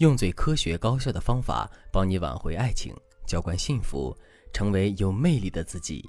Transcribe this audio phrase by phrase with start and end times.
[0.00, 2.94] 用最科学高效的方法帮你挽回爱情，
[3.26, 4.16] 浇灌幸福，
[4.50, 6.08] 成为有魅力的自己。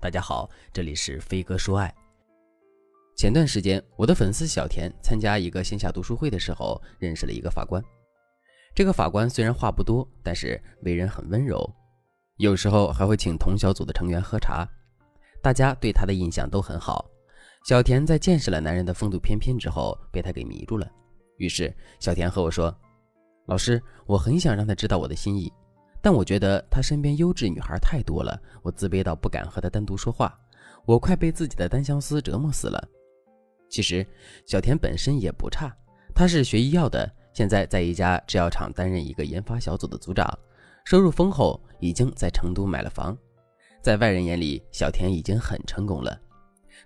[0.00, 1.94] 大家好，这里是飞哥说爱。
[3.16, 7.80] 前段时间，我的粉丝小田参加一个线下读书会的时候，认识了一个法官。
[8.74, 11.72] 这个法官虽然话不多，但是为人很温柔，
[12.38, 14.68] 有时候还会请同小组的成员喝茶，
[15.40, 17.08] 大家对他的印象都很好。
[17.64, 20.90] 小田在见识了男人的风度翩翩之后，被他给迷住了。
[21.36, 22.76] 于是小田和我说
[23.50, 25.52] ：“老师，我很想让他知道我的心意，
[26.00, 30.38] 但我觉得他身边优质女孩太多了，我自卑到不敢和他单独说话，
[30.86, 32.80] 我快被自己的单相思折磨死了。”
[33.68, 34.06] 其实
[34.46, 35.76] 小田本身也不差，
[36.14, 40.32] 他是学医药的，现在在一家制药厂担任一个研发小组的组长，
[40.84, 43.18] 收入丰厚，已经在成都买了房。
[43.82, 46.16] 在外人眼里，小田已经很成功了。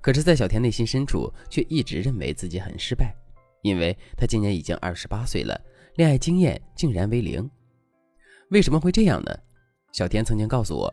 [0.00, 3.14] 可是，在小田内心深处，却一直认为自己很失败，
[3.60, 5.60] 因为他今年已经二十八岁了，
[5.96, 7.48] 恋爱经验竟然为零。
[8.50, 9.32] 为什么会这样呢？
[9.92, 10.92] 小田曾经告诉我：“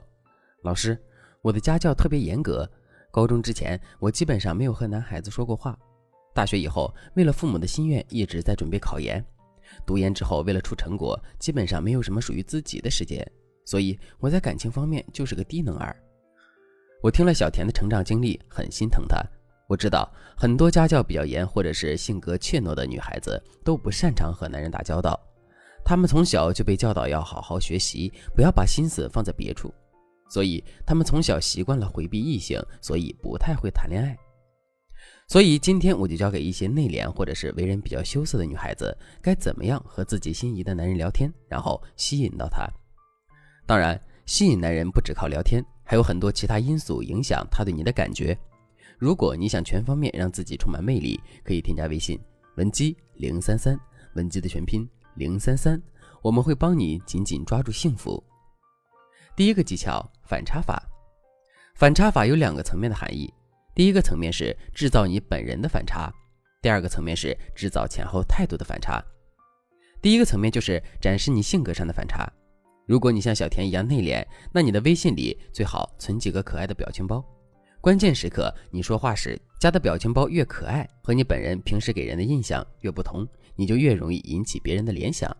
[0.62, 0.96] 老师，
[1.42, 2.70] 我的家教特别严格，
[3.10, 5.76] 高中之前我基本上没有和男孩子说过话。
[6.36, 9.24] 大学以后，为了父母的心愿，一直在准备考研。
[9.88, 13.28] 读研之后，为了出成果，基本上没有什么属于自己的时间，
[13.66, 16.00] 所以我在感情方面就是个低能儿。”
[17.02, 19.20] 我听了小田的成长经历，很心疼她。
[19.72, 20.06] 我知道
[20.36, 25.18] 很多家教比较严或者是性格怯懦的女孩子都不擅长和男人打交道，
[25.86, 29.74] 她们从小就被教导要好好学习，不要把心思放在别处，
[30.30, 34.18] 所以她们从小习惯了回避异性，所以不太会谈恋爱。
[35.30, 42.68] 所以今天我就教给一些内敛或者是为人比较羞涩的女孩子，该怎么样和自己心仪的男人聊天，然后吸引到他。
[43.66, 45.64] 当然，吸引男人不只靠聊天。
[45.84, 48.38] 还有很多其他因素影响他对你的感觉。
[49.02, 52.20] 如果你想全方面让自己充满魅力，可以添加微信
[52.58, 53.76] 文姬零三三，
[54.14, 55.82] 文姬的全拼零三三，
[56.22, 58.24] 我们会帮你紧紧抓住幸福。
[59.36, 60.80] 第一个技巧反差法，
[61.74, 63.34] 反差法有两个层面的含义。
[63.74, 66.14] 第一个层面是制造你本人的反差，
[66.62, 69.04] 第二个层面是制造前后态度的反差。
[70.00, 72.32] 第一个层面就是展示你性格上的反差。
[72.86, 74.24] 如果你像小田一样内敛，
[74.54, 77.26] 那你的微信里最好存几个可爱的表情包。
[77.82, 85.36] 关键时刻你说话时加的表情包越可爱，和你本人平时给人的印象越不同，你就越容易引起别人的联想。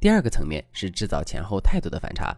[0.00, 2.34] 第二个层面是制造前后态度的反差，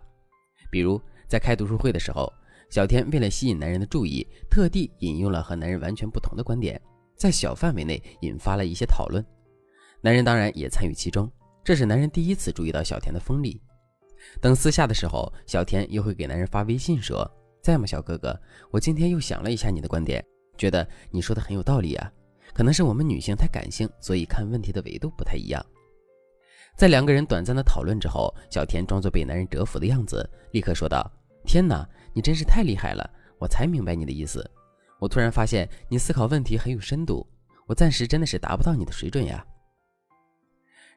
[0.73, 2.33] 比如在开读书会的时候，
[2.69, 6.81] 小田为了吸引男人的注意，特地引用了和男人完全不同的观点，
[7.17, 9.25] 在小范围内引发了一些讨论。
[10.01, 11.31] 男人当然也参与其中，
[11.63, 13.61] 这是男人第一次注意到小田的锋利。
[14.41, 17.29] 等私下的时候，小田又会给男人发微信说
[17.67, 18.41] ：“在吗，小哥哥？
[18.71, 20.25] 我今天又想了一下你的观点，
[20.57, 22.09] 觉得你说的很有道理啊。
[22.55, 25.61] 可能是我们女性太感性，所以看问题的维度不太一样。”
[26.79, 31.11] 在两个人短暂的讨论之后，小田装作被男人折服的样子，立刻说道
[31.45, 31.85] ：“天哪，
[32.15, 33.11] 你真是太厉害了！
[33.37, 34.49] 我才明白你的意思。
[35.01, 37.27] 我突然发现你思考问题很有深度，
[37.67, 39.45] 我暂时真的是达不到你的水准呀。”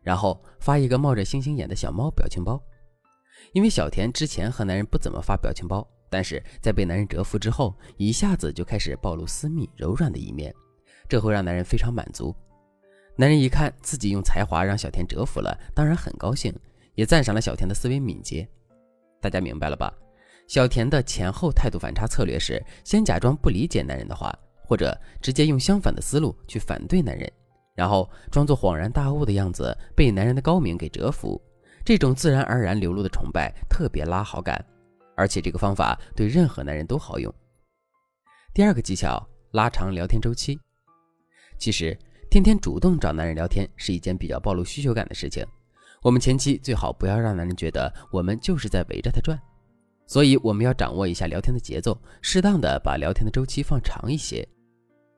[0.05, 2.61] 然后发一个冒着星星眼的小猫表情包。
[3.53, 10.53] 因为小田之前和男人不怎么发表情包，但是在被男人折服之后，一下子就开始暴露私密柔软的一面，
[11.07, 12.35] 这会让男人非常满足。
[13.15, 16.53] 男人一看自己用才华让小田折服了，当然很高兴，
[16.95, 18.47] 也赞赏了小田的思维敏捷。
[19.21, 19.93] 大家明白了吧？
[20.47, 24.33] 小田的前后态度反差策略是：先假装不理解男人的话，
[24.65, 27.31] 或者直接用相反的思路去反对男人，
[27.75, 31.39] 然后装作恍然大悟的样子，被男人的高明给折服。
[31.85, 34.63] 这种自然而然流露的崇拜特别拉好感，
[35.19, 37.33] 而且这个方法对任何男人都好用。
[38.53, 39.21] 第二个技巧，
[39.51, 40.57] 拉长聊天周期。
[41.57, 41.97] 其实，
[42.31, 45.45] 天天主动找男人聊天是一件比较暴露需求感的事情。
[46.01, 49.37] 我们前期最好不要让男人觉得我们就是在围着他转，
[50.07, 54.47] 所以我们要掌握一下聊天的节奏，适当的把聊天的周期放长一些。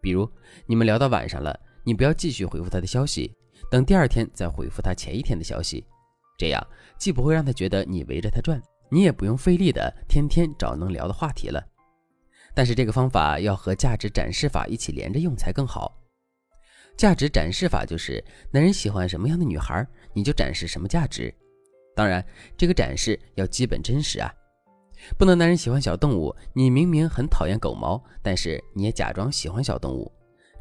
[0.01, 0.27] 比如，
[0.65, 3.31] 你们聊到晚上了，你不要继续回复他的消息，
[3.69, 5.85] 等第二天再回复他前一天的消息。
[6.39, 8.59] 这样既不会让他觉得你围着他转，
[8.91, 11.65] 你也不用费力的天天找能聊的话题了。
[12.53, 15.97] 但是这个方法要和价值展示法一起连着用才更好。
[16.97, 21.33] 价值展示法就是男人喜欢什么样的女孩，你就展示什么价值。
[21.95, 22.23] 当然，
[22.57, 24.31] 这个展示要基本真实啊，
[25.17, 30.11] 不能男人喜欢小动物，你明明很讨厌狗毛，但是你也假装喜欢小动物。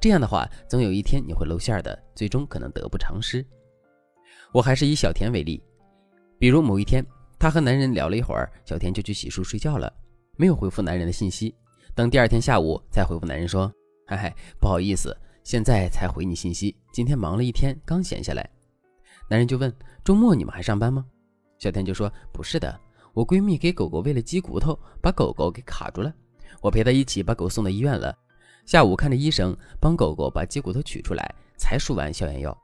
[0.00, 3.44] 这样的话，总有一天你会露馅的，最终可能得不偿失。
[4.53, 5.62] 我还是以小田为例。
[6.38, 7.05] 比如某一天，
[7.41, 9.91] 她和男人聊了一会儿，小田就去洗漱睡觉了，
[10.37, 11.55] 没有回复男人的信息。
[11.95, 13.73] 等第二天下午才回复男人说
[14.07, 18.47] ：“嗨嗨，不好意思，现在才回你信息，今天忙了一天，刚闲下来。”
[19.27, 21.03] 男人就问：“周末你们还上班吗？”
[21.59, 22.79] 小田就说：“不是的，
[23.15, 26.13] 我闺蜜给狗狗喂了鸡骨头，把狗狗给卡住了。
[26.61, 28.15] 我陪她一起把狗送到医院了。
[28.67, 32.55] 下午看着医生，帮狗狗把鸡骨头取出来，才输完消炎药。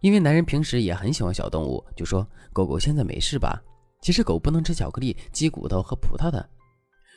[0.00, 3.62] 因为男人平时也很喜欢小动物，就说：狗狗现在没事吧？
[4.00, 6.48] 其实狗不能吃巧克力、鸡骨头和葡萄的。”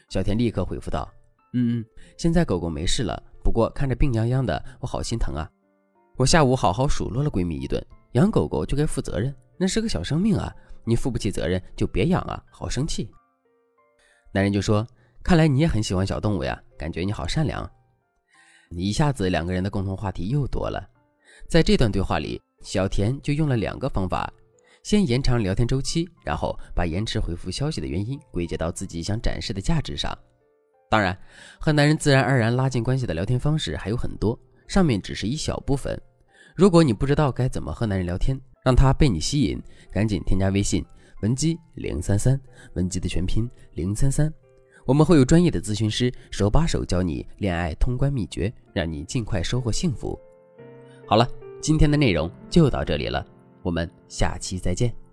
[0.10, 1.10] 小田立刻回复道
[1.54, 1.86] ：“嗯嗯，
[2.18, 5.50] 现在狗狗没事了，不过看着病殃殃的，我好心疼啊。
[6.16, 10.54] 我下午好好数落了闺蜜一顿，养狗狗就该负责任，那是个小生命啊，
[10.86, 13.12] 你负不起责任就别养啊，好生气。”
[14.32, 14.88] 男人就说
[15.22, 17.70] ：“看来你也很喜欢小动物呀，感觉你好善良。”
[18.72, 20.86] 一下子两个人的共同话题又多了。
[21.50, 24.31] 在这段对话里，小田就用了两个方法。
[24.83, 30.18] 先延长聊天周期，然后把延迟回复消息的原因归结到自己想展示的价值上。
[30.89, 31.18] 当然，
[31.59, 36.00] 和男人自然而然拉近关系的聊天方式还有很多，上面只是一小部分。
[36.56, 39.62] 如果你不知道该怎么和男人聊天，让他被你吸引，
[39.92, 40.86] 赶紧添加微信
[41.21, 42.39] 文姬零三三，
[42.75, 44.33] 文姬的全拼零三三，
[44.86, 50.18] 我们会有专业的咨询师手把手教你恋爱通关秘诀，让你尽快收获幸福。
[51.06, 53.25] 好了，今天的内容就到这里了。
[53.62, 55.06] 我们下期再见。